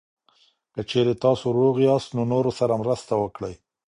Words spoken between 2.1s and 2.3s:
نو